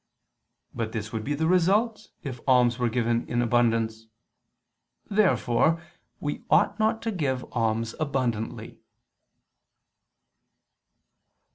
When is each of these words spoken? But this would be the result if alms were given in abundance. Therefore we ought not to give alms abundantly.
But 0.73 0.93
this 0.93 1.13
would 1.13 1.23
be 1.23 1.35
the 1.35 1.45
result 1.45 2.07
if 2.23 2.39
alms 2.47 2.79
were 2.79 2.89
given 2.89 3.23
in 3.27 3.39
abundance. 3.39 4.07
Therefore 5.11 5.79
we 6.19 6.43
ought 6.49 6.79
not 6.79 7.03
to 7.03 7.11
give 7.11 7.45
alms 7.51 7.93
abundantly. 7.99 8.79